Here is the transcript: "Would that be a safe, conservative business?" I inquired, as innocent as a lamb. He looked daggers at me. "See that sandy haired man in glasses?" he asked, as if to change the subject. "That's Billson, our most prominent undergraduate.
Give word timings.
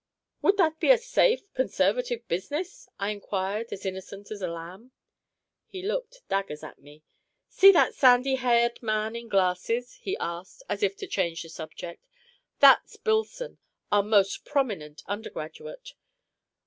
"Would 0.41 0.57
that 0.57 0.79
be 0.79 0.89
a 0.89 0.97
safe, 0.97 1.53
conservative 1.53 2.27
business?" 2.27 2.89
I 2.97 3.11
inquired, 3.11 3.67
as 3.71 3.85
innocent 3.85 4.31
as 4.31 4.41
a 4.41 4.47
lamb. 4.47 4.93
He 5.67 5.83
looked 5.83 6.23
daggers 6.27 6.63
at 6.63 6.79
me. 6.81 7.03
"See 7.49 7.71
that 7.73 7.93
sandy 7.93 8.33
haired 8.33 8.81
man 8.81 9.15
in 9.15 9.27
glasses?" 9.29 9.99
he 10.01 10.17
asked, 10.17 10.63
as 10.67 10.81
if 10.81 10.97
to 10.97 11.05
change 11.07 11.43
the 11.43 11.49
subject. 11.49 12.03
"That's 12.59 12.95
Billson, 12.97 13.59
our 13.91 14.01
most 14.01 14.43
prominent 14.43 15.03
undergraduate. 15.05 15.93